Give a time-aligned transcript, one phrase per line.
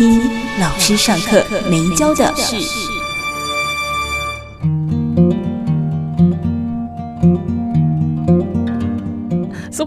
[0.00, 0.18] 一
[0.58, 2.89] 老师上课没教的事。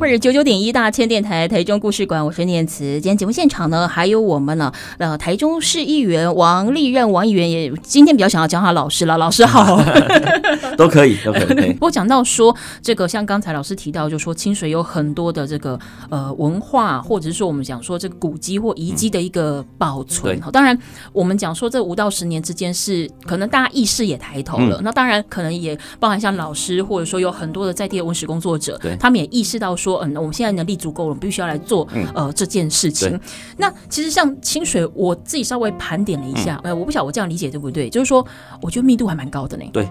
[0.03, 2.83] Super 九九点一大千电台台中故事馆，我是念慈。
[2.99, 9.81] 今天节目现场呢，还有我们呢，呃，台中市议员王立任王议员也今天比较想要叫他老师了，老师好，
[10.75, 11.71] 都可以，都可以。
[11.79, 15.79] 不过讲到说这个，像刚才老师提到，就说清水有很多的这个
[16.09, 20.37] 呃文化，或者是说我们讲说这个古迹或遗迹的一个保存。
[20.41, 20.77] 好、嗯，当然
[21.13, 29.73] 我们讲说这五到十年之间是可能大家意识也抬头了，嗯、那当然可能也包含像老师，或者说有很多的在地的文史工作者，对他们也意识到。
[29.75, 33.19] 说嗯，我们现在能力足够了，我们必须要来做呃这件事情。
[33.57, 37.89] 那其实像清水，我自己稍微盘点了一下，呃，我不晓得我这样理解对不对？
[37.89, 38.25] 就是说，
[38.61, 39.63] 我觉得密度还蛮高的呢。
[39.71, 39.87] 对，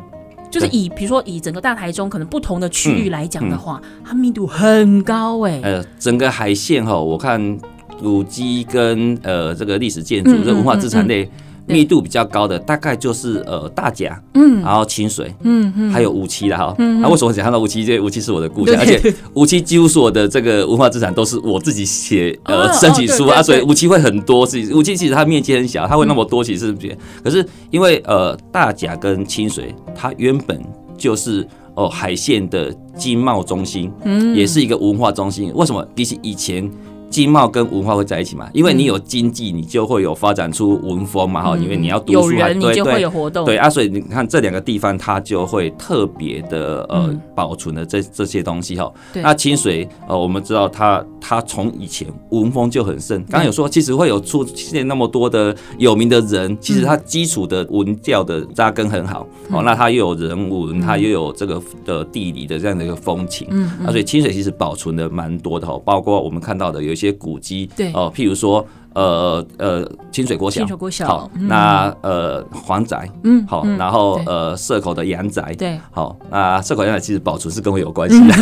[0.51, 5.61] 就是以比如说以整个大台中可能不同的区域来讲的话，它密度很高哎。
[5.63, 7.59] 呃，整个海线哈，我看
[7.99, 11.31] 古迹跟呃这个历史建筑、这文化资产类。
[11.67, 16.75] 密度比较高的大概就是呃大甲，嗯，然后清水，嗯嗯，还有五期了哈。
[16.79, 17.85] 那为什么讲到梧栖？
[17.85, 24.47] 这五期是我的故乡，而且五期几乎所有的这个文化资产都是我自己写呃申请书啊，所以五期会很多。
[24.47, 26.97] 是五期其实它面积很小，它会那么多，其实是不是？
[27.23, 30.61] 可是因为呃大甲跟清水，它原本
[30.97, 35.53] 就是哦海线的经贸中心，嗯，也是一个文化中心。
[35.55, 35.87] 为什么？
[35.95, 36.71] 比起以前。
[37.13, 38.49] 经贸跟文化会在一起嘛？
[38.55, 41.57] 因为你有经济，你就会有发展出文风嘛哈。
[41.59, 43.45] 因为你要读书，有人你就会有活动。
[43.45, 48.91] 对啊，所以你看这两个地方，它就会特别的呃保存了这这些东西哈。
[49.13, 53.17] 那清水呃，我们知道它它从以前文风就很盛。
[53.27, 59.63] 刚刚有说，其实会有出现那么多的有名的人，其实它基础的文教的扎根很好哦。
[59.63, 63.47] 那它又有人文，它又有这个的地理的这样的一个风情。
[63.51, 67.03] 嗯，啊，所以清水其实保存的蛮多的哦，包括我们看到的有一些。
[67.03, 78.35] 些古迹，对哦，譬如说，呃呃，清水国小，清水国小，好，那呃，黄宅，嗯，好，然后呃，社口的阳宅，对，好，那社口阳宅其实保存是跟我有关系的，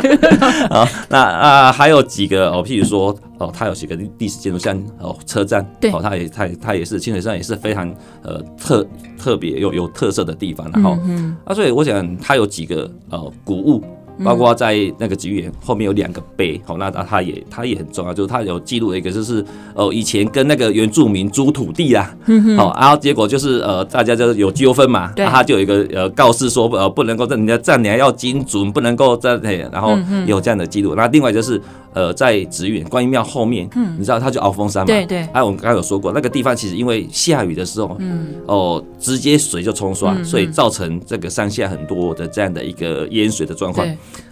[0.70, 7.88] 好，那啊，还有几个哦，譬如说，哦，它有几个历史建筑，像哦，车站，对，哦，它也它它也是清水站也是非常
[8.22, 8.86] 呃特
[9.18, 13.82] 特别有有特色的地方，然后，嗯，啊，所以我想它有几个呃古物。
[14.24, 19.44] 包括在那个集园后面有两个碑，好，那那它也它也很重要，就是它有记录了一个，就是
[19.74, 22.14] 哦以前跟那个原住民租土地啊，
[22.56, 30.94] 好，然后结果就是呃大家就有纠纷嘛，他就有一个呃告示说呃不能够在人家丈量要精准，不能够在那，然后有这样的记录。
[30.94, 31.60] 那另外就是
[31.96, 33.96] 呃在紫园观音庙后面，嗯。
[33.98, 38.34] 你知道它就鳌峰山嘛，对对，哎我们刚刚有说过那个地方其实因为下雨的时候，嗯。
[38.46, 43.86] 哦直接水就冲刷，所以造成这个山下很多的这样的一个淹水的状况。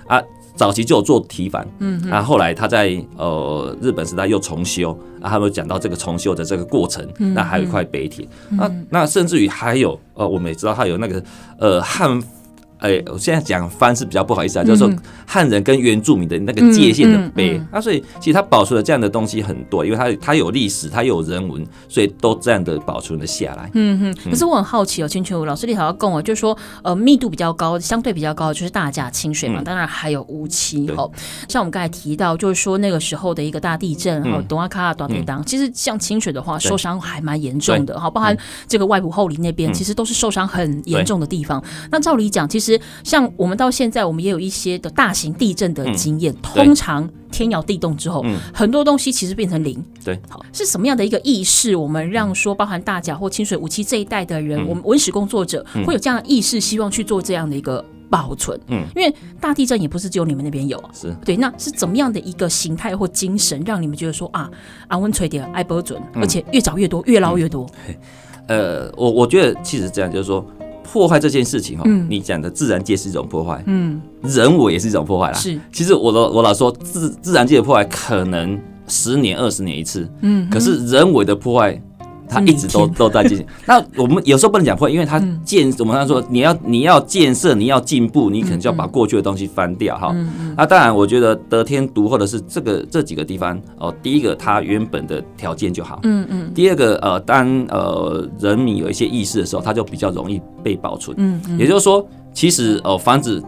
[0.06, 0.22] 啊，
[0.54, 4.92] 早期就有做堤防，嗯，啊，后来他在呃日本时代又重修，
[5.22, 7.03] 啊，他们讲到这个重修的这个过程，
[7.34, 11.24] 那还有一块碑帖，啊，那甚至于还有呃，我们也知道他有那个
[11.58, 12.22] 呃汉。
[12.84, 14.93] 哎，我现在讲番是比较不好意思啊，就是说
[15.27, 23.71] 汉人跟原住民的那个界限的碑，啊，所以其实它保存了这样的东西很多，因为它它有历史，它有人文，所以都这样的保存了下来。
[23.72, 31.11] 嗯哼，可是我很好奇哦，清泉老师你好像跟我就是说，呃，密度比较高，相对比较高的就是大甲清水嘛，当然还有梧栖哦。
[31.49, 38.37] 像我们刚才提到，就是说那个时候的一个大地震，哈，东阿卡大地当，其实像清水的话，受伤还蛮严重的哈，包含
[38.69, 41.65] 这个外埔后里那边，其实都是受伤很严重的地方。
[41.91, 46.34] 那照理讲，其实像我们到现在，我们也有一些的大型地震的经验。
[46.42, 49.82] 通常天摇地动之后，很多东西其实变成零。
[50.04, 51.74] 对，好，是什么样的一个意识？
[51.74, 58.59] 我们让说，包含大甲或清水、武器这一代的人，我们文史工作者会有这样的意识，希望去做这样的一个保存。
[58.68, 60.91] 嗯，因为大地震也不是只有你们那边有啊。
[60.92, 64.50] 是对，那是怎么样的一个形态或精神，让你们觉得说啊，
[64.88, 67.66] 安温垂点爱保准，而且越找越多，越捞越多。
[68.47, 70.44] 呃，我我觉得其实这样，就是说。
[70.94, 75.36] 破坏这件事情哈，你讲的自然界是一种破坏，嗯，人为也是一种破坏啦。
[75.36, 78.56] 是，其实我老我老说自自然界的破坏可能
[78.86, 81.82] 十年二十年一次，嗯，可是人为的破坏
[82.28, 83.47] 它一直都都在进行。
[83.66, 90.15] 那我们有时候不能讲破，因为它建，我们刚说你要你要建设，你要进步，你可能就要把过去的东西翻掉哈。
[90.56, 93.94] 那当然，我觉得得天独厚的是这个这几个地方哦。
[94.03, 96.00] 第一个，它原本的条件就好。
[96.04, 96.53] 嗯嗯。
[96.54, 101.16] 第二个，呃，当呃人民有一些意识的时候，它就比较容易被保存。
[101.18, 101.59] 嗯嗯。
[101.59, 103.42] 也就是说，其实哦，房子。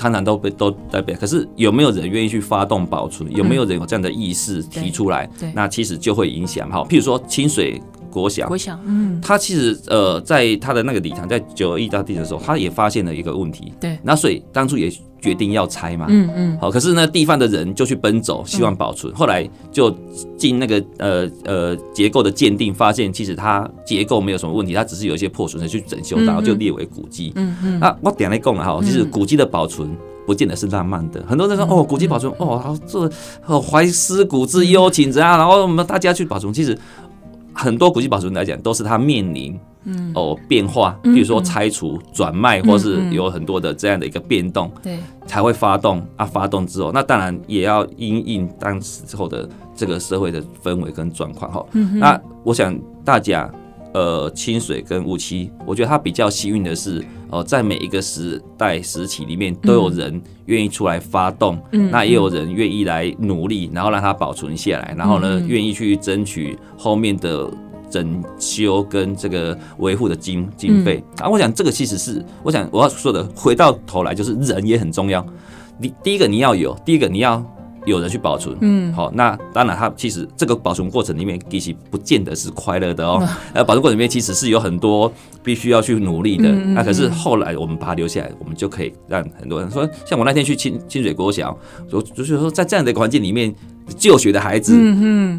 [0.00, 3.28] 常常都被都在被，可是有没有人愿意去发动保存？
[3.34, 5.28] 有没有人有这样的意识提出来？
[5.52, 6.86] 那其实就会影响哈。
[6.88, 13.72] 譬如说清水国小，国小，嗯，他其实呃，在他的那个礼堂，在九二一大地震的时候，他也发现了一个问题。
[13.80, 14.90] 对，那所以当初也
[15.20, 16.06] 决定要拆嘛。
[16.08, 16.58] 嗯嗯。
[16.60, 19.14] 好，可是呢，地方的人就去奔走，希望保存。
[19.14, 19.90] 后来就
[20.36, 27.32] 进那个呃呃结构的鉴定，发现其实它结构没有什么问题，它只是有一些破损的去整修，然后就列为古迹。
[27.36, 27.78] 嗯嗯。
[27.80, 29.94] 那我点来讲了哈，其实古迹的保存
[30.26, 31.22] 不见得是浪漫的。
[31.26, 33.10] 很多人说哦，古迹保存哦，这
[33.46, 36.78] 哦怀思古之幽情怎样，然后我们大家去保存，其实。
[37.58, 46.24] 很多古迹保存来讲，都是它面临嗯哦变化，比如说拆除、转卖，或是有很多的这样的一个变动，对，才会发动啊。
[46.24, 51.66] 发动之后，那当然也要因应当时之后的这个社会的氛围跟状况哈。
[51.72, 53.50] 那我想大家。
[53.98, 67.50] 呃，清水跟雾期，我觉得他比较幸运的是，呃，在每一个时代时期里面，都有人愿意出来发动，嗯，那也有人愿意来努力，然后让它保存下来，然后呢，愿意去争取后面的
[67.90, 71.02] 整修跟这个维护的经经费。
[71.16, 75.26] 啊，我想这个其实是，我想我要说的，回到头来就是人也很重要。
[75.76, 77.44] 你第一个你要有，第一个你要。
[77.88, 83.26] 有人去保存，嗯，好，那当然，它其实这个保存过程里面，其实不见得是快乐的哦。
[83.52, 85.12] 呃，保存过程里面其实是有很多
[85.42, 86.48] 必须要去努力的。
[86.50, 91.56] 那可是后来我们把它留下来，我们就可以让很多人说，像我那天去清清水国小，
[91.90, 93.54] 就就是说在这样的一个环境里面。
[93.96, 94.74] 就学的孩子，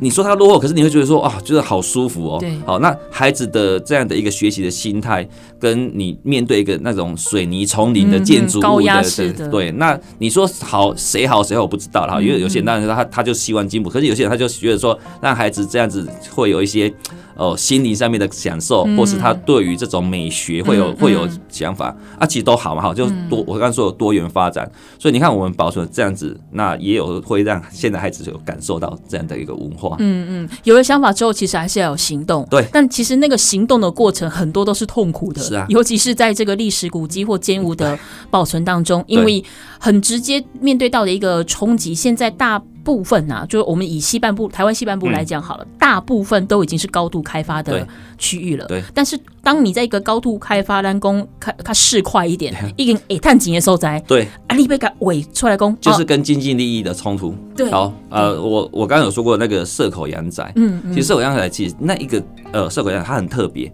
[0.02, 2.38] 你说他落后，可是你会觉得说啊，就是好舒服哦。
[2.40, 5.28] 对，好，那孩子的这样的一个学习的心态，
[5.60, 16.92] 跟你面对一个那种水泥丛林的建筑物的，对，那你说好谁好谁好，我不知道了，因为有些人当然他他就希望进步，可是有些人他就觉得说，让孩子这样子会有一些。
[17.36, 29.96] 哦，心灵上面的享受，或是他对于这种美学会有会有想法啊，其实都好嘛，好，就多我刚才说有多元发展，所以你看我们保存这样子，那也有会让现在孩子有感受到这样的一个文化。
[30.00, 32.48] 嗯嗯，有了想法之后，其实还是要有行动。
[32.50, 37.98] 对，但其实那个行动的过程很多都是痛苦的，是啊，尤其是在这个历史古迹或建物的
[38.30, 39.44] 保存当中， 因为
[39.80, 42.62] 很直接面对到的一个冲击，现在大。
[42.84, 47.88] 部分呐、啊，就是我们以西半部台湾西半部来讲好了，嗯、大部分都已经是高度开发的
[48.18, 48.66] 区域了。
[48.68, 48.82] 对。
[48.94, 57.36] 但是当你在一个高度开发单工开它市快一点， 一个诶探井的时候在对，啊，你被改尾出来工，就是跟经济利益的冲突。
[57.56, 57.70] 对。
[57.72, 63.72] 好，呃，我我刚刚有说过那个社口阳宅，嗯，嗯，其实社口阳宅其实那一个呃社口阳宅它很特别，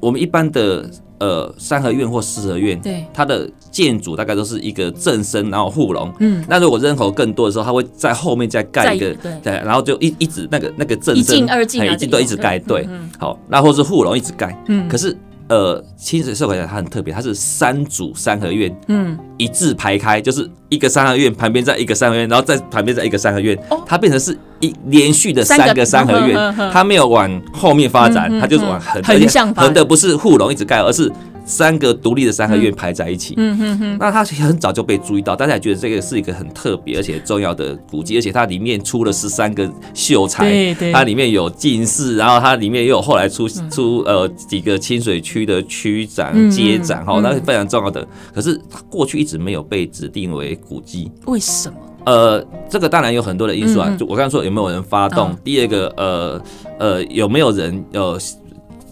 [0.00, 0.88] 我们一般的。
[1.18, 6.12] 呃，三合院或四合院，对，它的建筑大概都是一个正身，然后护龙。
[6.20, 12.86] 嗯，那如果人口更多的时候，它会在后面再盖一个，对，然后就一一直那个那个正身，一进二进，一进都一直盖，对，
[13.18, 15.16] 好，那或是护龙一直盖，嗯，可是。
[15.48, 31.10] 呃，清水社会它很特别，它是三组三合院，嗯，一字排开，就是一个三合院旁边再一个三合院，然后再旁边再一个三合院，哦，它变成是一连续的三个三合院，它没有往后面发展，它就是往横横向横的，不是护龙一直盖，而是。
[31.46, 48.04] 三个独立的三合院排在一起，嗯哼哼，那它很早就被注意到，大家也觉得这个是一个很特别而且重要的古迹，而且它里面出了十三个秀才，对对，它里面有进士，然后它里面又有后来出出呃几个清水区的区长、街长，哈，那是非常重要的。
[48.34, 51.76] 可是它过去一直没有被指定为古迹，为什么？
[52.06, 56.42] 呃，这个当然有很多的因素啊，就我刚刚说有没有人发动，第二个呃
[56.80, 58.18] 呃有没有人呃。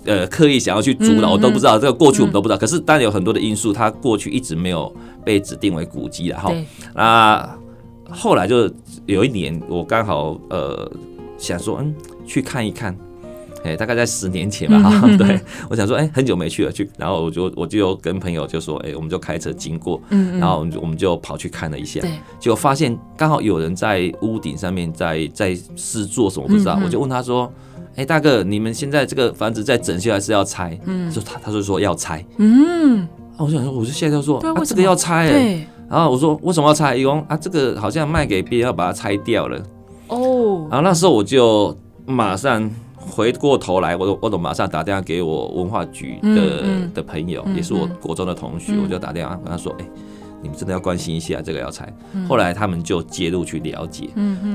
[0.07, 1.79] 呃，刻意想要去阻挠，我都不知道。
[1.79, 2.59] 这个过去我们都不知道。
[2.59, 4.95] 可是当然有很多的因素，它过去一直没有
[5.25, 6.55] 被指定为古迹然后。
[6.95, 7.59] 那
[8.11, 8.71] 后来就
[9.07, 10.91] 有一年，我刚好呃
[11.39, 11.95] 想说，嗯，
[12.27, 12.95] 去看一看。
[13.65, 15.17] 哎，大概在十年前吧哈。
[15.17, 16.87] 对， 我想说，哎，很久没去了，去。
[16.99, 22.03] 然后我就我就跟朋友就说，哎，我们就开车经过，嗯然后我们就我们就跑去看了一下。
[22.03, 22.11] 对。
[22.39, 26.79] 结果发现刚好有人在屋顶上面在在试做什么，不知道。
[26.85, 27.51] 我就问他说。
[27.97, 30.77] 哎、欸，大哥，你们现在这个房子在整修还是要拆？
[30.85, 32.25] 嗯，就他他就说要拆。
[32.39, 35.31] 嗯，我想说，我就现在就说，啊，这个要拆。
[35.31, 35.65] 对。
[35.89, 36.97] 然后我说为什么要拆？
[36.97, 39.63] 一共啊，这个好像卖给别人要把它拆掉了。
[40.09, 40.67] 哦。
[40.69, 49.91] 然后那时候我就马上回过头来，我我都马上打电话给我文化局的、的朋友，也是我国中的同学，嗯、我就打电话跟他说，哎、欸，
[50.43, 51.87] 你们真的要关心一下这个要拆。
[52.15, 54.09] 嗯、后来他们就介入去了解，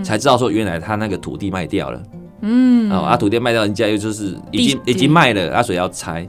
[0.03, 2.01] 才知道说原来他那个土地卖掉了。
[2.41, 6.27] 嗯，哦啊，土地卖掉人家又就是已经已经卖了，啊，所以要拆。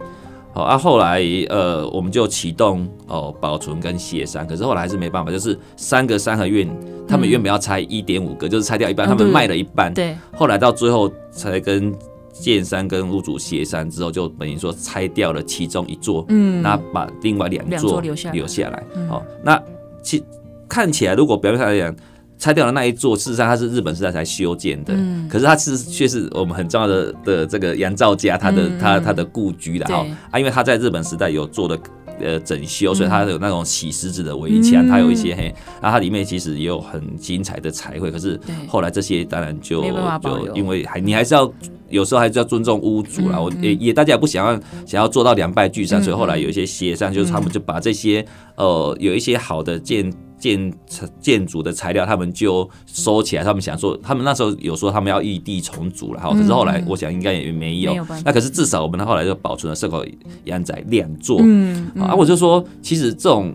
[0.52, 6.68] 好啊，后来呃，我们就启动哦保存跟协商，可是后来还是没办法，就是三个三合院，
[7.06, 9.94] 他们原本要拆一点五个，就是拆掉一半，他们卖了一半。
[9.94, 10.16] 对。
[10.36, 11.94] 后来到最后才跟
[12.32, 18.82] 建商跟屋主协商之后，就等于说拆掉了其中一座，嗯，那把另外两座留下留下来。
[19.08, 19.62] 好，那
[20.02, 20.20] 其
[20.68, 21.94] 看起来如果表面上来讲。
[22.40, 31.78] 拆掉的那一座，事实上它是日本时代才修建的，嗯、可是它是却是我们很重要的的这个杨兆家他的他他的故居的哈啊，因为他在日本时代有做的
[32.18, 39.82] 呃整修，所以它有那种洗石子的围墙，它有一些嘿，啊，它里面其实也有很精彩的彩绘，可是后来这些当然就
[40.22, 41.52] 就因为还你还是要
[41.90, 48.24] 有时候还是要尊重屋主啦，我也也大家也不想要想要做到两败俱伤，所以后来有一些协商，就是他们就把这些
[48.56, 50.10] 呃有一些好的建。
[50.40, 50.72] 建
[51.20, 53.44] 建筑的材料，他们就收起来。
[53.44, 56.30] 他们想说，他们那时候有说他们要异地重组了哈。
[56.30, 57.94] 可是后来，我想应该也没有。
[58.24, 60.04] 那可是至少我们后来就保存了社口
[60.44, 61.38] 阳宅两座。
[61.42, 63.54] 嗯啊，我就说，其实这种。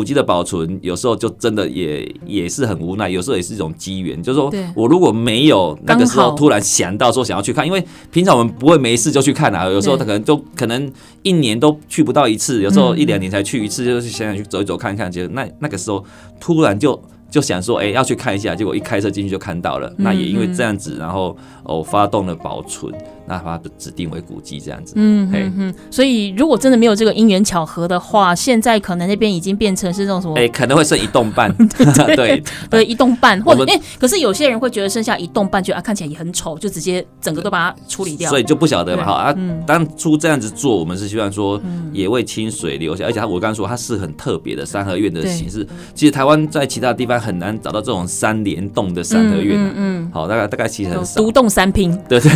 [0.00, 10.90] 古迹的保存有时候就真的也也是很无奈，有时候也是一种机缘，就是说我如果没有那个时候突然想到说想要去看，因为平常我们不会没事就去看啊，有时候他可能就可能
[11.22, 16.02] 一年都去不到一次，有时候一两年才去一次，就是想想去走一走看看，就那那个时候
[16.40, 16.98] 突然就。
[17.30, 19.88] 就想说，哎、欸，要去看一下，结果一开车进去就看到了。
[19.90, 22.92] 嗯、那也因为这样子，然后哦，发动了保存，
[23.26, 24.94] 那把它指定为古迹这样子。
[24.96, 25.74] 嗯嗯嗯。
[25.90, 30.34] 所以如果真的没有这个因缘巧合的话，现在可能那边已经变成是这种什么？
[30.36, 31.54] 哎、欸，可能会剩一栋半。
[31.78, 38.28] 对对，对，一栋半，或者哎、欸，可是有些人会觉得剩下一栋半，觉得啊看起来也很丑，就直接整个都把它处理掉。
[38.28, 39.36] 所以就不晓得嘛，哈啊。
[39.64, 41.60] 当初这样子做，我们是希望说
[41.92, 45.64] 也为清水留下，而且他我刚刚说它是很特别的三合院的形式。
[45.94, 47.19] 其实台湾在其他地方。
[47.20, 52.30] 很难找到这种三联动的三合院，嗯嗯，好，大概大概其实很少，独栋三拼，对 对，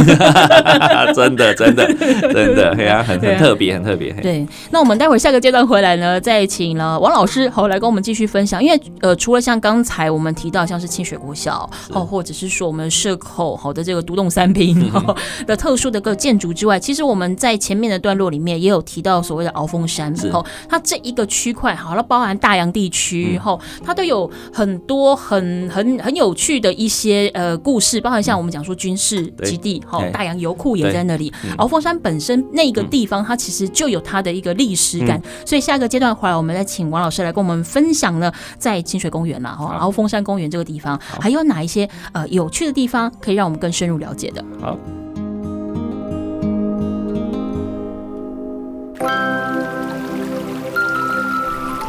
[1.14, 1.86] 真的真的
[2.32, 4.12] 真的，对啊，很很特别，很特别。
[4.14, 8.62] 对，那我们待会儿下个阶段回来呢，再请了王老师好来跟我们继续分享。
[8.62, 14.90] 因为呃，除了像刚才我们提到像是清水国小哦，或者是说我们社口好的这个独栋三拼
[15.46, 24.73] 的特殊的个建筑之外，其实我们在前面的段落里面也有提到所谓的鳌峰山，哦，它这一个区块好了，包含大洋地区后，它都有很。
[24.74, 31.32] 很多很很很有趣的一些呃故事，包含像我们讲说军事基地，好对大洋油库也在那里。
[31.58, 35.16] 鳌峰山本身那个地方，它其实就有它的一个历史感。
[35.24, 44.44] 嗯、所以下个阶段回来，我们再请王老师来跟我们分享呢，在清水公园啦，哈鳌峰山公园这个地方，还有哪一些呃有趣的地方可以让我们更深入了解的？
[44.60, 44.76] 好，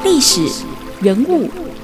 [0.04, 0.48] 历史
[1.01, 1.50] 人物。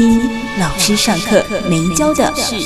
[0.00, 0.18] 听
[0.58, 2.56] 老师上课没教的事。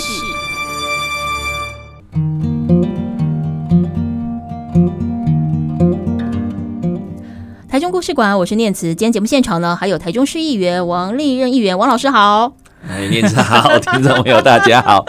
[7.69, 8.95] 台中故事馆，我是念慈。
[8.95, 12.53] 今天节目现场呢，还有台中市议员王立任议员，王老师好。
[12.89, 15.05] 哎，念慈好，听众朋友大家好。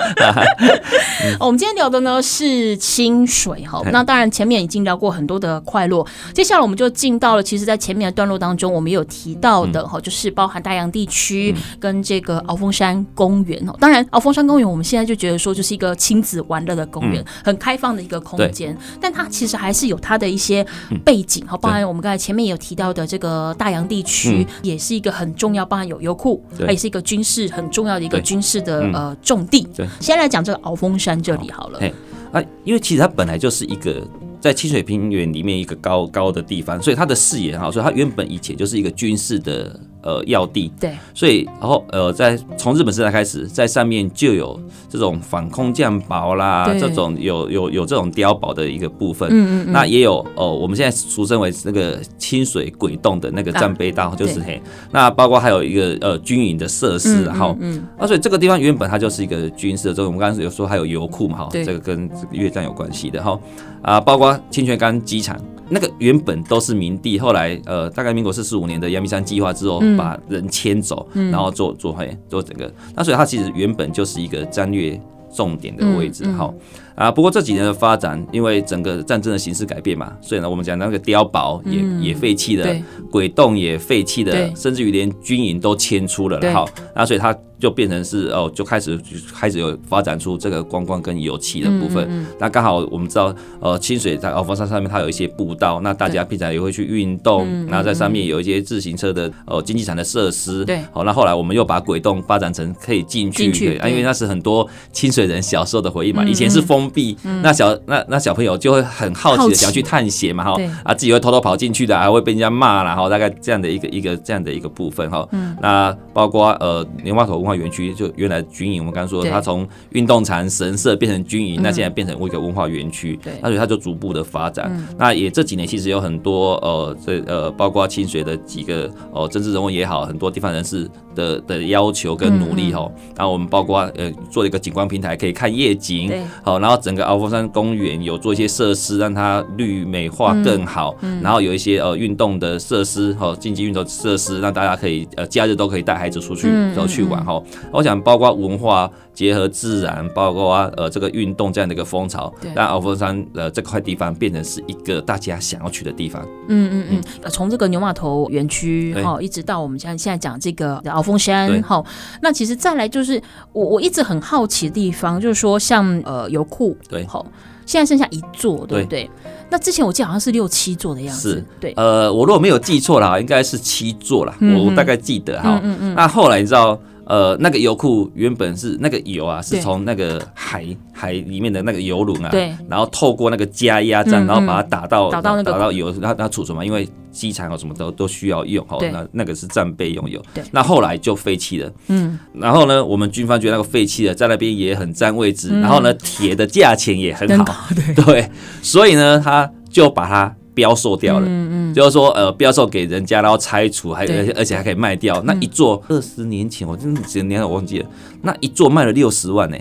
[1.39, 13.75] 我们今天聊的呢是清水哈，那当然前面已经聊过很多的快乐，接下来我们就进到了，其实，在前面的段落当中，我们有提到的哈，就是包含大洋地区跟这个鳌峰山公园哦。
[13.79, 20.65] 当然，鳌峰山公园我们现在就觉得说，就是一个亲子玩乐的公园，很开放的一个空间，但它其实还是有它的一些
[21.03, 27.65] 背景哈，包含我们刚才前面有提到的这个大洋地区，也是一个很重要，包含有油库，它也是一个军事很。
[27.75, 29.67] 很重要的一个军事的呃重地。
[29.75, 31.79] 对，先来讲这个鳌峰山这里好了。
[31.79, 31.91] 哎，
[32.31, 34.01] 啊，因为其实它本来就是一个
[34.39, 39.77] 在清水平原里面一个高高的地方，所以它的视野很好，所以它原本以前就是一个军事的。
[40.05, 44.57] 呃，要地对，所以然后呃，在从日本时代开始，在上面就有
[44.87, 49.27] 这种反空降堡啦，这种有有有这种碉堡的一个部分。
[49.31, 54.61] 嗯嗯，嗯那也有哦、呃，我们现在俗称为那个清水鬼洞的那个战备道，就是嘿。
[54.91, 63.39] 那包括还有一个呃军营的设施，然后嗯，啊，所以这个地方原本它就是一个军事的，这个我们刚才有说还有油库嘛，哈，这个跟这个越战有关系的哈。
[63.81, 65.35] 啊，包括清泉岗机场。
[65.69, 74.99] 那个原本都是民地，后来呃，大概民国四十五年的阳明山计划之后，把人迁走，然后做做嘿做整个，那所以它其实原本就是一个战略
[75.33, 76.53] 重点的位置，好，
[76.95, 82.75] 啊，不过这几年的发展，因为整个战争的形势改变嘛，所以呢，我们讲那个碉堡也、嗯、也废弃了，
[83.11, 87.35] 鬼洞也废弃了，甚至于连军营都迁出了，好，那所以它。
[87.57, 92.03] 就变成是哦，就开始就开始有发展出这个观光跟游憩的部分。
[92.09, 97.47] 嗯嗯、那刚好我们知道，呃，清水在鳌峰山上面它有一些步道，那大家平常也会去运动。
[97.65, 100.65] 然后在上面有一些自行车的呃经济场的设施。
[100.65, 100.81] 对。
[100.91, 106.25] 好，那后来我们又把鬼洞发展成可以进去，对，啊，因为那是很多清水人小时候的回忆嘛。
[106.25, 110.55] 以前是封闭，那小那那小朋友就会很好奇的想要去探险嘛，哈。
[110.83, 113.09] 啊，自己会偷偷跑进去的，还会被人家骂啦，哈。
[113.09, 115.27] 大概这样的一个一个这样的一个部分哈。
[115.31, 115.55] 嗯。
[115.61, 124.71] 那包括呃莲花头文化园区就原来军营，我们刚刚说它从运动场神社变成军营，那现在变成一个文化园区，那所以它就逐步的发展。
[124.97, 132.89] 那也这几年其实有很多呃这呃包括清水的几个哦政治人物也好，很多地方人士的的要求跟努力哈。
[133.15, 136.11] 然后我们包括呃做了一个景观平台，可以看夜景，
[136.43, 140.95] 好，然后整个鳌峰山公园有做一些设施，让它绿美化更好。
[141.21, 147.41] 然后有一些呃运动的设施哈，竞技运动设施，让大家可以呃假日都可以带孩子出去都去玩哈。
[147.71, 156.25] 我想包括文化结合自然，包括呃这个运动这样的一个风潮，让鳌峰山呃这块地方变成是一个大家想要去的地方。
[156.47, 161.83] 嗯嗯嗯，从这个牛码头园区哈，一直到我们现在现在讲这个鳌峰山哈，
[162.21, 163.21] 那其实再来就是
[163.53, 167.25] 我我一直很好奇的地方，就是说像呃油库对，好，
[167.65, 169.09] 现在剩下一座，对不对？
[169.49, 171.73] 那之前我记得好像是六七座的样子，是对。
[171.75, 175.59] 呃，我如果没有记错了，应该是七座了，我大概记得哈。
[175.63, 175.95] 嗯嗯。
[175.95, 176.79] 那后来你知道？
[177.05, 197.67] 呃，那个油库原本是那个油啊，是从那个海海里面的那个油轮啊，对，然后透过那个加压站，然后把它打到打到那个打到油，它它储存嘛，因为机场啊什么都都需要用，好，那那个是战备用油，对，那后来就废弃了，嗯，然后呢，我们军方觉得那个废弃了在那边也很占位置，然后呢，铁的价钱也很好，
[198.05, 198.29] 对，
[198.61, 200.35] 所以呢，他就把它。
[200.55, 205.21] 标售掉了，嗯嗯，就是说，呃，标售给人家，然后拆除，还而且而且还可以卖掉。
[205.23, 207.89] 那一座二十年前，我真的几年我忘记了，
[208.23, 209.57] 那一座卖了六十万呢。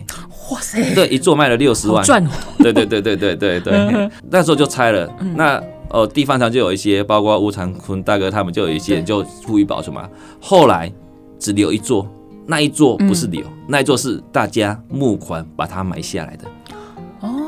[0.50, 0.94] 哇塞！
[0.94, 2.30] 对，一座卖了六十万，赚哦。
[2.58, 5.10] 对对对对对对对， 那时候就拆了。
[5.36, 5.60] 那
[5.90, 10.08] 呃，地方上就有一些，包括吴长坤大哥他们，就有一些人就富裕保存嘛。
[10.40, 10.92] 后来
[11.38, 12.07] 只留一座，
[12.46, 16.44] 那一座不是留，那一座是大家募款把它买下来的。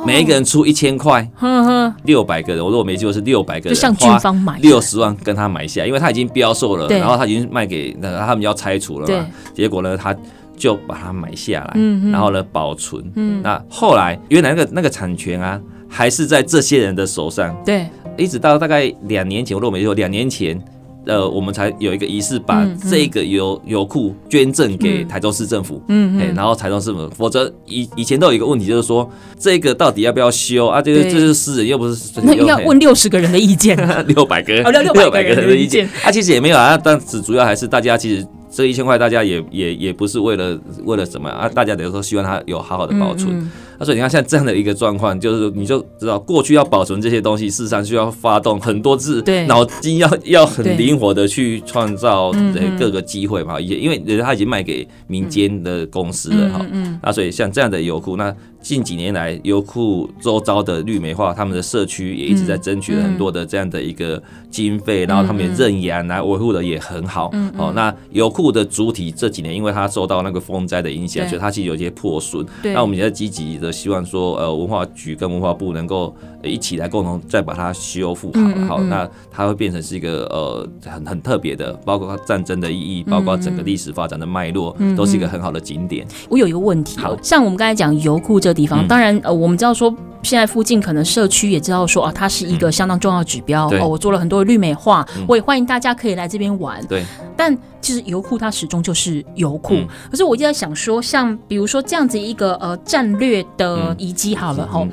[0.07, 1.29] 每一个人出一千块，
[2.05, 4.59] 六百个人，我如果没记错是六百个人，就像军方买。
[4.61, 10.15] 六十万跟他买下，因为他已经标售了，然后他已经卖给那个他们要拆除了嘛，结果呢，他
[10.57, 13.05] 就把它买下来，然后呢保存，
[13.43, 17.87] 那后来原来那个那个产权啊还是在这些人的手上，对，
[18.17, 20.61] 一直到大概两年前，我如果没记错，两年前。
[21.07, 30.83] 呃，我们才有一个仪式，把这个油油库捐赠给台州市政府，嗯，哎，然后台州市政府，否则以以前都有一个问题，就是说这个到底要不要修啊？
[30.83, 33.77] 这个这是私人，又不是那要问六十个人的意见，
[34.09, 34.55] 六百个，
[34.93, 43.49] 六百个人的意见，啊，其实也没有啊，但是主要还是大家其实这一千块，大家也也也不是为了为了什么啊，大家等于说希望它有好好的保存。
[43.79, 52.33] 他说：“你看，像这样的一个状况，就是你就知道，过去要保存这些东西，事实上需要发动很多次脑筋，要要很灵活的去创造
[52.79, 53.61] 各个机会嘛。
[53.61, 56.67] 也因为人家他已经卖给民间的公司了哈。
[57.03, 58.35] 那所以像这样的油库，那
[58.67, 67.31] 近几年来油库周遭的绿美化，他们的社区也一直在争取了很多的这样的一个经费，然后他们也认养来维护的也很好。
[67.57, 72.45] 哦，那油库的主体这几年，因为它受到那个风灾的影响，所以它其实有一些破损。
[72.65, 73.71] 那我们也在积极的。
[73.71, 86.05] 希望说，呃，文化局跟文化部能够一起来共同再把它修复好，嗯嗯嗯好，那它会变成是一个呃很很特别的，包括战争的意义，包括整个历史发展的脉络，嗯嗯都是一个很好的景点。
[86.29, 96.85] 我有一个问题，好像我们刚才讲油库这个地方，嗯、当然呃，我们知道说现在附近可能社区也知道说啊，它是一个相当重要的指标、嗯、哦，我做了很多的绿美化，嗯、我也欢迎大家可以来这边玩。
[96.87, 97.05] 对，
[97.37, 104.91] 但其实油库它始终就是油库，嗯、可是我一直在想说，像比如说这样子一个呃战略的遗迹好了哈，嗯、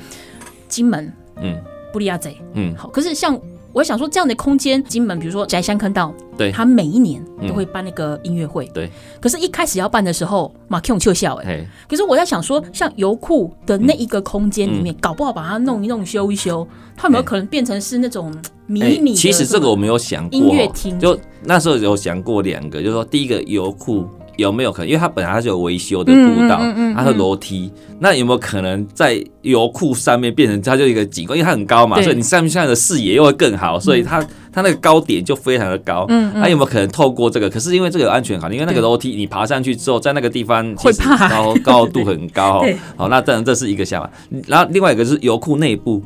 [0.68, 1.56] 金门，嗯，
[1.92, 3.40] 布利亚贼，嗯，好，可是像。
[3.74, 8.90] 我想说，这样的空间，金门，比如说翟香坑道，对，他每一年都会办那个音乐会，对。
[9.20, 11.68] 可是，一开始要办的时候，马克龙撤销，哎。
[11.90, 18.32] 可是，我在想说，像油库的那一个空间里面，搞不好把它弄一弄、修一修，它有没有可能变成是那种
[18.68, 19.16] 迷你？
[19.16, 20.40] 其实这个我没有想过。
[20.40, 24.88] 音乐厅，就那时候有想过两个，就是说，第一个油库有没有可能？
[24.88, 26.60] 因为它本来它是有维修的步道，
[26.96, 31.38] 它是楼梯，那有没有可能在油库上面变成它就一个景观？
[31.38, 36.06] 因为它很高嘛，所以你上面现在的视野又会更好，所以它它那个高点就非常的高。
[36.10, 37.50] 嗯，那有没有可能透过这个？
[37.50, 42.64] 可是因为这个有安全考虑，因为那个楼梯你爬上去之后，在那个地方会怕高高度很高。
[42.98, 44.10] 好，那当然这是一个想法。
[44.48, 46.04] 然后另外一个是油库内部，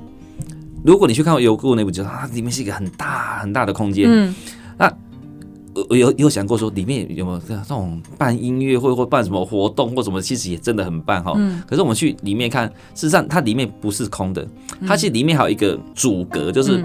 [0.84, 4.06] 如果你去看油库内部，就啊，里面是一个很大很大的空间。
[4.10, 4.36] 嗯，
[4.78, 4.92] 那。
[5.90, 11.34] 我有有想过说里面有没有这种办音乐会或办什么活动或什么，其实也真的很棒哈。
[11.68, 14.48] 可是我们去里面看，事实上它里面不是空的，
[14.88, 16.84] 它其实里面还有一个阻隔，就是。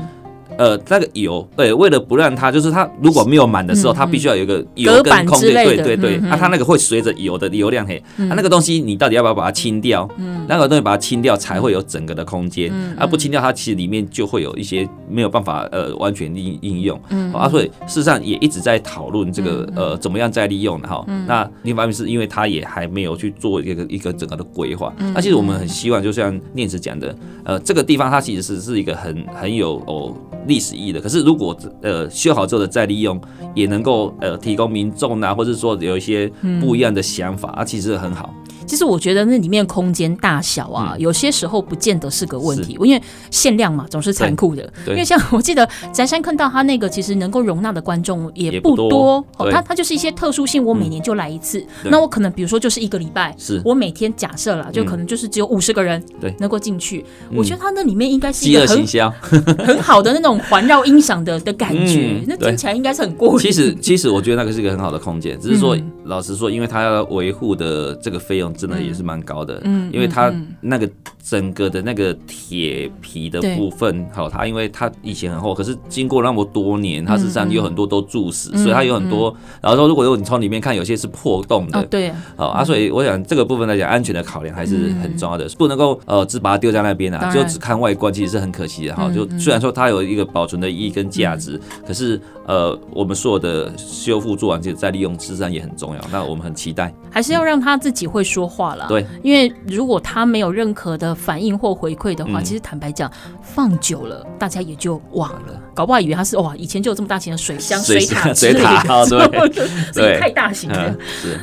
[0.58, 10.08] 呃，那个油，对，为了不让它，就是它如果没有满的时候，它必须要有一个油跟空的，对对对，那它那个会随着油的流量嘿，它那个东西你到底要不要把它清掉？
[10.18, 17.00] 嗯，那个东西把它清掉才会有整个的空间，啊不清掉它其实里面就会有一些没有办法呃完全应应用，
[17.32, 21.04] 啊所以事实上也一直在讨论这个呃怎么样再利用的哈。
[21.26, 30.14] 那另一方面是因为它也还没有去做一个一个整个的规划，那其实我们很希望就像念慈讲的，呃这个地方它其实是是一个很很有哦。
[30.46, 33.20] 历史意义的，可是如果呃修好之后的再利用，
[33.54, 38.34] 也能够呃提供民众啊，或者说有一些不一样的想法，啊，其实很好。
[38.72, 44.62] 其实我觉得那里面空间大小啊，有些时候不见得是个问题，因为限量嘛，总是残酷的。
[44.86, 53.60] 因为像我记得宅山看到他那个其实能够容纳的观众也不多，他他就是一些特殊性，我每年就来一次，那我可能比如说就是一个礼拜，是。
[53.62, 56.02] 我每天假设了，就可能就是只有五十个人
[56.38, 57.04] 能够进去。
[57.34, 58.86] 我觉得他那里面应该是一个很
[59.66, 63.38] 很好的那种环绕音响的的感觉，那听起来应该是很过瘾。
[63.38, 68.52] 其实其实我觉得那个是一个很好的空间，只是说老实说，因为它要维护的这个费用。
[68.52, 70.88] 真的也是蛮高的，嗯，因为它那个
[71.20, 79.34] 整个的那个铁皮的部分，好，它因为它以前很厚，可是经过那么多年，它实际上有很多都蛀死，所以它有很多。
[79.60, 89.10] 然后说，如果有你从里面看，有些是破洞的，对，好啊，所以我想这个部分来讲，安全的考量还是很重要的，不能够呃只把它丢在那边啊，就只看外观，其实是很可惜的哈。
[89.10, 95.91] 就虽然说它有一个保存的意义跟价值，可是呃，我们所有的修复做完之后再利用，实际上也很重要。
[96.10, 98.42] 那我们很期待，还是要让他自己会说。
[98.42, 103.08] 说话了，对，因为如果他没有任何的反应或回馈的话，其实坦白讲，
[103.40, 109.08] 放久了大家也就忘了，搞不好以为他是哇，以前就有这么大型的水箱、水塔之类的，
[109.92, 110.94] 所以太大型了。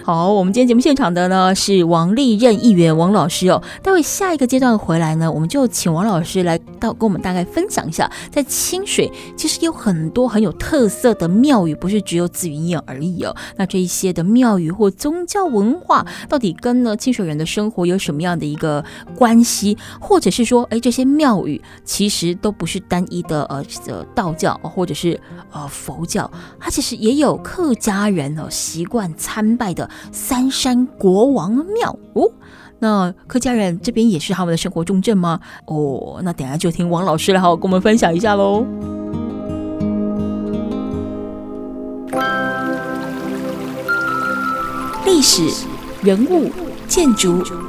[0.04, 3.62] 好，我们今天节目现场的呢是王立任议员王老师哦。
[3.82, 13.36] 待会下一个阶段回来呢，我们就请王老师来到跟我们大概分享一下，在清水其实有很多很有特色的庙宇，不是只有紫云岩而已哦。
[13.58, 16.96] 那这一些的庙宇或宗教文化，到底跟呢？
[17.00, 18.84] 清水人的生活有什么样的一个
[19.16, 23.64] 关系，或者是说，哎，这些庙宇其实都不是单一的呃
[24.20, 25.18] 道教，或者是
[25.50, 26.30] 呃佛教，
[26.60, 32.30] 它其实也有客家人哦习惯参拜的三山国王庙哦。
[32.80, 35.40] 那客家人这边也是他们的生活重镇吗？
[35.68, 38.66] 哦，那等下就听王老师来好好跟我们分享一下喽。
[45.06, 45.66] 历史
[46.04, 46.52] 人物。
[46.90, 47.44] 建筑、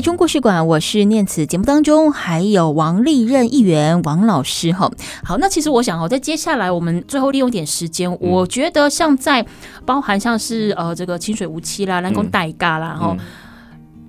[0.00, 1.44] 台中故事馆，我是念慈。
[1.44, 4.90] 节目当中还有王立任议员王老师哈。
[5.22, 9.44] 好，那其实我想哦，在接下来我们最后利用点时间，我觉得像在
[9.84, 13.14] 包含像是呃这个清水无期啦、南宫代嘎啦哈。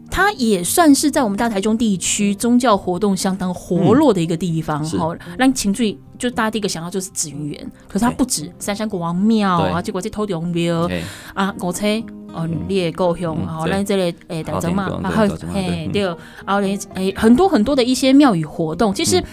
[0.09, 5.13] 它也算是在我们大台中地区宗教活动相当活络的一个地方哈。
[5.37, 10.87] 让清水就大家第一个想到就是紫云园，可是它不止三山国王庙啊，结果这土地公庙
[11.33, 11.87] 啊，五车
[12.31, 16.15] 哦，你也够凶啊，那这里诶，等着嘛，然后哎对，然
[16.55, 19.23] 后嘞诶，很多很多的一些庙宇活动，其实。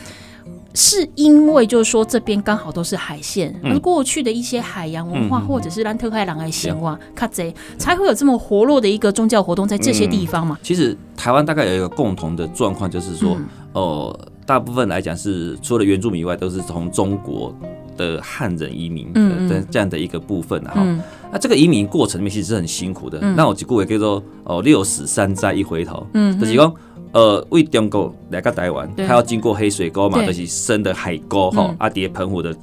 [0.74, 10.56] 是因为就是说这边刚好都是海线，而过去的一些海洋文化或者是兰特海狼来闲话，卡贼才会有这么活络的一个宗教活动在这些地方嘛。
[10.62, 13.36] 其实台湾大概有一个共同的状况，就是说，
[13.72, 14.16] 哦，
[14.48, 17.54] 大部分来讲是除了原住民以外，都是从中国
[17.98, 20.82] 的汉人移民的这样的一个部分哈。
[21.30, 23.20] 那这个移民过程里面其实是很辛苦的。
[23.36, 26.06] 那我举个例子，叫做哦，六死三灾一回头。
[26.14, 26.74] 嗯，就是讲。
[27.12, 32.54] 呃，为中国来个台湾，它要经过黑水沟嘛，就是深的海沟哈，阿蝶澎湖的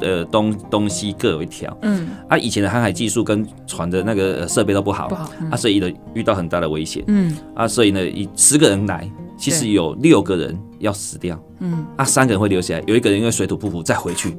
[0.00, 1.76] 呃东东西各有一条。
[1.82, 7.02] 嗯，啊，以前的航海技术跟船的那个设备都不好，不好，啊，所以呢遇到很大的危险。
[7.08, 9.10] 嗯，啊，所以呢，以十个人来，
[9.42, 11.36] 其实有六个人要死掉。
[11.58, 14.36] 嗯，啊，三个人会留下来，有一个人因为水土不服再回去。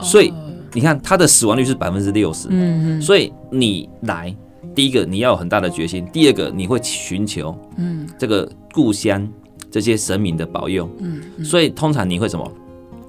[0.00, 0.32] 所以
[0.72, 2.48] 你看，他的死亡率是百分之六十。
[2.50, 4.34] 嗯嗯，所以你来。
[4.74, 9.26] 第一个你要有很大的决心，第二个你会寻求，嗯，这个故乡
[9.70, 12.52] 这些神明的保佑，嗯，所以通常你会什么？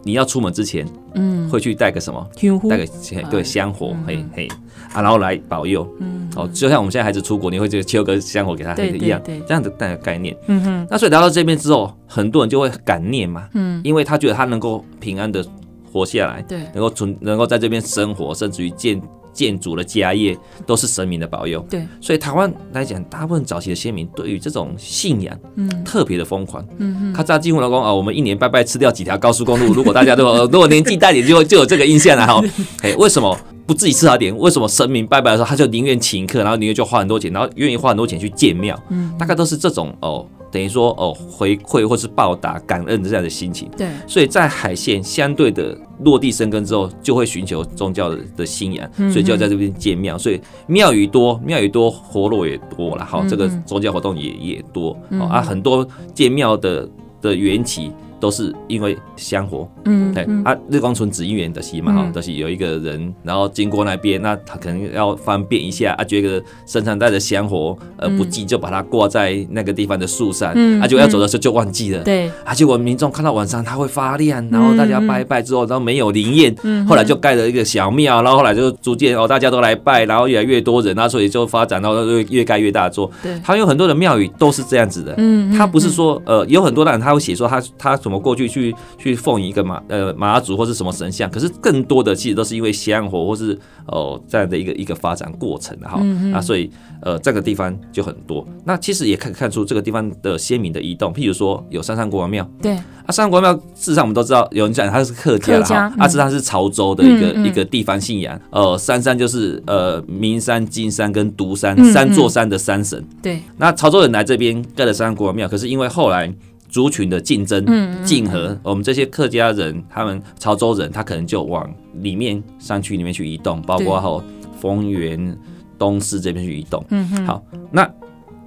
[0.08, 2.26] 你要出门之前，嗯，会去带个什么？
[2.70, 2.88] 带个
[3.30, 4.48] 对香火，嘿嘿。
[4.93, 10.88] 啊，然后来保佑，嗯，哦，就像我们现在孩子出国，你会就求个香火给他一样，这样的带个概念，嗯哼。
[10.89, 15.46] 那所以来到这边之后，很多人就会感念嘛，嗯，因为他觉得他能够平安的
[15.91, 19.00] 活下来，对，能够存，能够在这边生活，甚至于见。
[19.38, 32.43] 建筑的家业都是神明的保佑，对，所以台湾来讲，大部分早期的先民对于这种信仰，嗯，特别的疯狂，嗯嗯，他知道金湖老公啊，我们一年拜拜吃掉几条高速公路，如果大家都 如果年纪大点，就就有这个印象了哈，
[32.82, 34.36] 哎，为什么不自己吃好点？
[34.36, 40.26] 为什么神明拜拜的时候，他就宁愿请客，然后宁愿就花很多钱，然后愿意花很多钱去建庙，嗯，大概都是这种哦。
[40.52, 43.70] 等于说哦，回馈或是报答感恩的这样的心情。
[43.78, 50.18] 对，所以在海线相对的落地生根之后，就会寻求宗教的的信仰，所以就要在这边建庙。
[50.18, 53.06] 所以庙宇多，庙宇多，活络也多了。
[53.06, 54.98] 好，这个宗教活动也也多。
[55.20, 56.90] 好啊，很多建庙的
[57.22, 57.92] 的缘起。
[58.19, 87.95] 都是因为香火，嗯，对啊，日光村紫云园的西嘛，哈，都是有一个人，然后经过那边，那他可能要方便一下啊，觉得身上带着香火，呃，不济就把它挂在那个地方的树上，嗯，啊，就要走的时候就忘记了，对，啊，结果民众看到晚上它会发亮，然后大家拜拜之后，然后没有灵验，嗯，后来就盖了一个小庙，然后后来就逐渐哦，大家都来拜，然后越来越多人，啊，所以就发展到越越盖越大做，对，他有很多的庙宇都是这样子的，嗯，他不是说呃，有很多的人他会写说他他。
[88.08, 91.30] 怎么过去去去奉一个马呃马祖或是什么神像？
[91.30, 93.52] 可是更多的其实都是因为香火或是
[93.88, 96.00] 哦、呃、这样的一个一个发展过程哈。
[96.02, 98.48] 嗯、啊，所以呃这个地方就很多。
[98.63, 101.13] 那其实也可以看出这个地方的鲜明的移动。
[101.13, 108.39] 譬如说有三山国王庙，对啊，三山国王庙事实上我们都知道，有人讲它是客家的哈，啊，事实上是潮州的一个、嗯、一个地方信仰。
[108.52, 113.04] 呃，三山就是呃名山、金山跟独山、嗯、三座山的山神。
[113.22, 116.34] 对，那潮州人来这边盖了三山国王庙，可是因为后来。
[116.78, 117.66] 族群的竞争、
[118.04, 121.68] 竞合，我们这些客家人，他们潮州人，他可能就往
[122.02, 124.24] 里面山区里面去移动，包括后
[124.62, 125.36] 丰原、
[125.80, 126.86] 东市这边去移动。
[126.90, 127.92] 嗯哼，好，那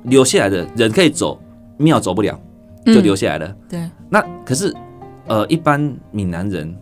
[0.05, 1.43] 留下来的人可以走，
[1.77, 2.41] 庙走不了，
[2.87, 3.57] 就留下来了。
[3.69, 4.73] 对，那可是
[5.27, 6.73] 呃，一般闽南人，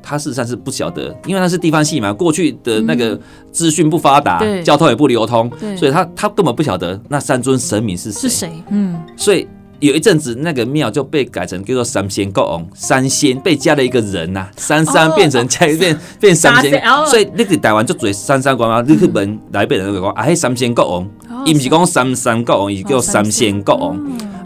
[0.00, 8.28] 他事实上是不晓得，因为他是地方戏嘛，过去的那个资讯不发达，交通也不流通，所以他他根本不晓得那三尊神明是谁。
[8.28, 8.52] 是谁？
[8.68, 9.48] 嗯，所以。
[9.80, 21.08] 有一阵子，那个庙就被改成叫做三仙国王，三仙被加了一个人呐，三三变成加一变变三仙，所以那个台湾就做三山国王，你去问来北人就讲啊，迄三仙国王，
[21.46, 23.96] 伊毋是讲三三国王，伊是叫三仙国王。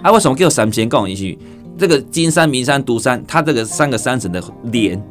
[0.02, 1.10] 啊，为什么叫三仙国王？
[1.10, 1.38] 伊是
[1.78, 5.02] 这个金山、名山、独山，它这个三个山神的脸，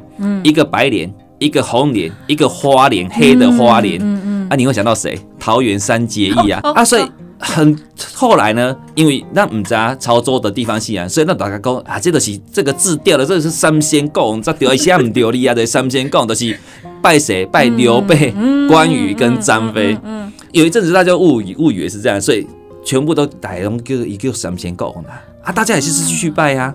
[0.44, 4.00] 一个白脸，一个红脸，一个花脸，黑的花脸。
[4.48, 5.18] 啊，你会想到谁？
[5.40, 7.02] 桃园三结义啊， 啊，所以。
[7.44, 7.76] 很
[8.14, 16.56] 后来呢，因为那唔知啊潮州的地方信仰，所以那大家讲啊，这个是这个字掉了，这个是三仙公，这掉一下唔掉你啊，这三仙公都是
[17.02, 17.44] 拜谁？
[17.46, 18.32] 拜刘备、
[18.68, 19.98] 关羽跟张飞。
[20.52, 22.46] 有一阵子大家误以误以为是这样，所以
[22.84, 26.72] 全部都改用叫一个三仙公啊，啊，大家也是继续拜呀，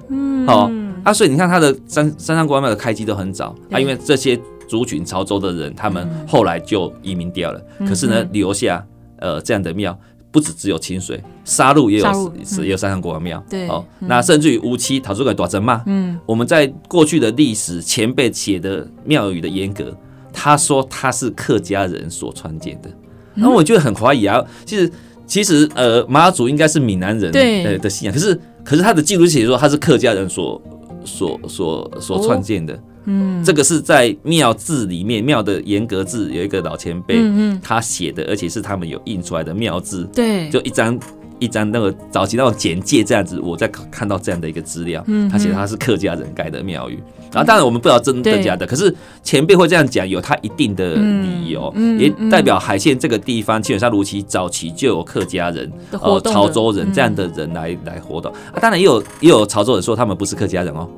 [0.48, 0.70] 哦
[1.06, 8.86] 啊，所以你看他的三三山国王庙的开机都很早啊，因为这些族群潮州的人，他们后来就移民掉了，可是呢，留下
[9.20, 9.98] 呃这样的庙。
[10.32, 13.44] 不止只有清水，沙鹿也有，也有三山国王庙。
[13.50, 15.82] 对，哦，那甚至于乌七陶出个大针嘛。
[15.86, 19.96] 嗯，我们在过去的历史前辈写的庙宇的严格，
[20.34, 22.90] 他说他是客家人所创建的，
[23.36, 24.44] 那我就很怀疑啊。
[24.66, 24.92] 其实，
[25.26, 30.62] 其实呃，妈祖应该是闽南人对的信仰，可是，可是他的记录写说他是客家人所
[31.06, 32.78] 所所所创建的。
[33.08, 41.00] 嗯，这个是在庙志里面，庙的严格志有一个老前辈，嗯嗯，他写的，而且是他们有印出来的庙志，对，就一张
[41.40, 47.00] 一张那个早期那种简介这样子，我在看到这样的一个资料，嗯，他写他是客家人盖的庙宇，
[47.32, 48.94] 然后当然我们不知道真的假的，可是
[49.24, 58.34] 前辈会这样讲，有他一定的理由，嗯也代表海线这个地方基本上如其早期就有客家人哦，潮州人这样的人来来活动。
[58.52, 60.90] 啊，当然也有也有潮州人说他们不是客家人哦。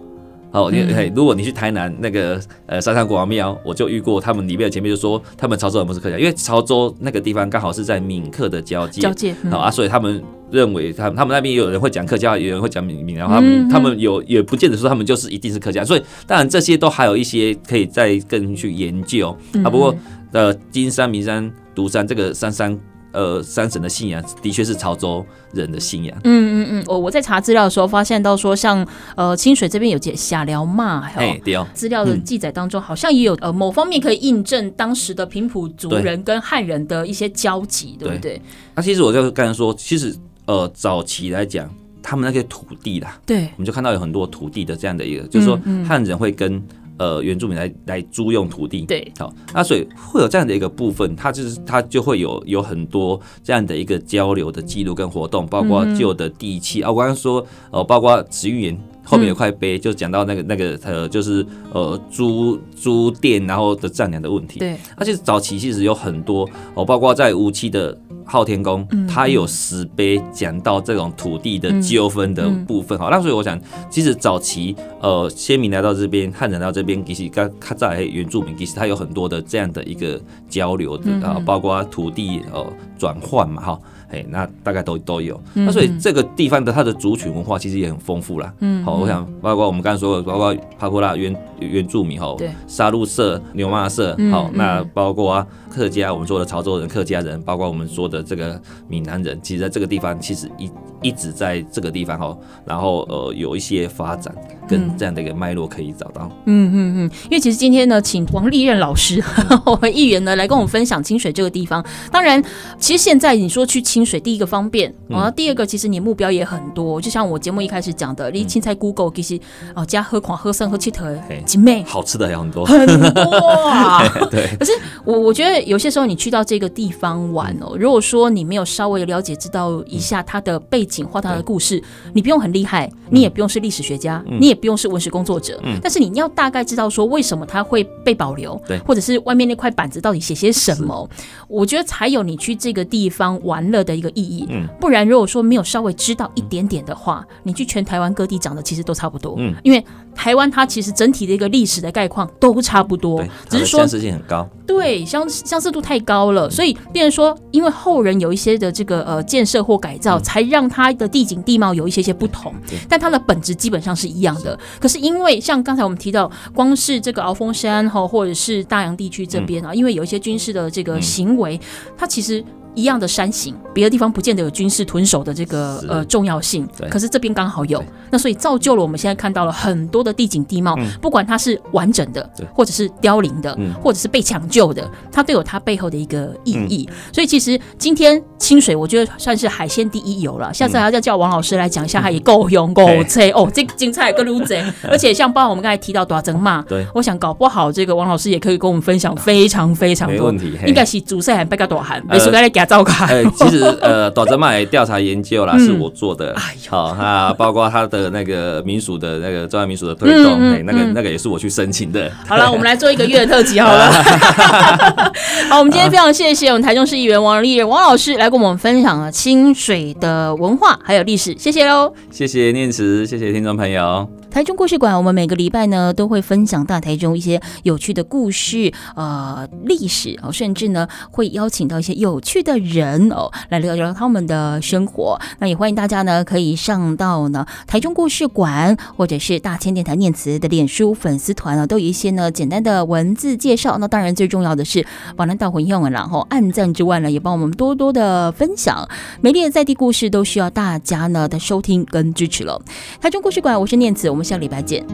[0.51, 19.29] 哦，因为如果你去台南那个呃三山国王庙，我就遇过他们里面的前辈就说，他们潮州人不是客家，因为潮州那个地方刚好是在闽客的交界，交界、嗯、啊，所以他们认为他们他们那边也有人会讲客家，有人会讲闽闽南话，他们他们有也不见得说他们就是一定是客家，所以当然这些都还有一些可以再更去研究
[19.63, 19.69] 啊。
[19.69, 19.95] 不过
[20.31, 22.79] 呃，金山、名山、独山这个三山。
[23.11, 26.15] 呃，三神的信仰的确是潮州人的信仰。
[26.23, 38.41] 嗯嗯嗯，我我在查资料的时候发现到说像，像呃清水这边有解下寮嘛，哎对哦，资料的记载当中好像也有呃某方面可以印证当时的平埔族人跟汉人的一些交集，对，对不对？
[38.75, 41.67] 那其实我就刚才说，其实呃早期来讲，
[42.03, 46.61] 他们那些土地啦，对，我们就看到有很多土地的这样的一个，就是说汉人会跟。
[46.99, 67.97] 呃，原住民来来租用土地，对，好，那所以会有这样的一个部分，它就是它就会有有很多这样的一个交流的记录跟活动，包括旧的地契、嗯、啊，我刚刚说，呃，包括慈云岩后面有块碑，就讲到那个那个呃，就是呃租租店然后的丈量的问题，对，而且早期其实有很多哦，包括在无期的。
[68.29, 82.65] 昊天宫，它有石碑讲到这种土地的纠纷的部分，好，那所以我想，其实早期呃先民来到这边，汉人来到这边，其实刚他在原住民，其实他有很多的这样的一个交流的啊，包括土地呃
[82.97, 83.79] 转换嘛，哈。
[84.11, 88.51] 哎，那大概都都有，那所以这个地方的它的族群文化其实也很丰富啦。
[88.59, 100.69] 嗯，好，我想包括我们刚才说的，包括帕布拉原原住民哈，对，沙鹿社、牛骂社，好，那包括客家，我们说的潮州人、客家人，包括我们说的这个闽南人，其实在这个地方其实一
[101.01, 104.33] 一直在这个地方哦，然后呃有一些发展。
[104.69, 109.19] 跟这样的一个脉络可以找到，嗯嗯嗯，因为其实今天呢，请王立任老师，
[109.65, 111.83] 我们议员呢来跟我们分享清水这个地方。
[112.11, 112.39] 当然，
[112.77, 117.01] 其实现在你说去清水，第一个方便，然后第二个其实你目标也很多。
[117.01, 119.39] 就像我节目一开始讲的，离青菜 Google 其实
[119.73, 123.23] 哦加喝狂喝生喝气特精美，好吃的还有很多很多
[123.69, 124.07] 啊。
[124.29, 124.71] 对，可是
[125.03, 131.81] 我我觉得有些时候你去到这个地方玩哦，如果说你没有稍微了解知道一下他的背景或他的故事，
[132.13, 134.59] 你不用很厉害，你也不用是历史学家，你也。
[134.59, 141.09] 不用是文史工作者，嗯，但是你要大概知道说为什么他会被保留，对，或者是外面那块板子到底写些什么，
[141.47, 149.81] 我觉得才有你去这个地方玩乐的一个意义，嗯，不然如果说没有稍微知道一点点的话，你去全台湾各地讲的其实都差不多，嗯，因为
[150.13, 162.53] 台湾它其实整体的一个历史的概况都差不多，只是说相似性很高，对，相相似度太高了，所以变成说，因为后人有一些的这个呃建设或改造，才让它的地景地貌有一些些不同，
[162.87, 164.57] 但它的本质基本上是一样的。
[164.79, 171.59] 可是因为像刚才我们提到，光是这个鳌峰山哈，或者是大洋地区这边啊，因为有一些军事的这个行为，
[171.97, 172.43] 它其实。
[172.75, 186.87] 一样的山形，别的地方不见得有军事屯守的这个呃重要性，可是这边刚好有，那所以造就了我们现在看到了很多的地景地貌，嗯、不管它是完整的，或者是凋零的，嗯、或者是被抢救的，它都有它背后的一个意义。
[186.89, 190.53] 嗯、所以其实今天清水，我觉得算是海鲜第一游了。
[190.53, 194.55] 下次还要叫王老师来讲一下，他也够勇够脆哦，这精彩个路子。
[194.89, 200.31] 而且像包括我们刚才提到大针马，对，我想搞不好这个王老师也可以跟我们分享非常非常多，
[200.65, 203.07] 应该是主赛还不较大汉，没事来给他照看。
[203.07, 206.35] 呃，其实呃，大针马调查研究啦，是我做的，
[206.69, 212.11] 好啊，包括他的那个民俗的那个中央民俗的推动，那个那个也是我去申请的。
[212.27, 213.91] 好了，我们来做一个月的特辑好了。
[215.49, 221.93] 好，我们今天非常谢谢我们台中市议员王立任王老师来跟我们分享了清水的文化还有历史，谢谢喽。
[222.11, 224.18] 谢谢念慈，谢谢听众朋友。
[224.31, 235.19] 台中故事馆，我们每个礼拜呢都会分享大台中一些有趣的故事，呃，历史哦，甚至呢会邀请到一些有趣的人哦来聊聊他们的生活。
[235.39, 243.79] 那也欢迎大家呢可以上到呢台中故事馆或者是大千电台念慈的脸书粉丝团啊，都有一些呢简单的文字介绍。
[243.79, 248.87] 那当然最重要的是把那道魂用了，然后按赞之外呢，也帮我们多多的分享。
[249.21, 252.61] 美丽的在地故事都需要大家呢的收听跟支持了。
[253.01, 254.07] 台中故事馆，我是念慈。
[254.09, 254.85] 我们叫李白瑾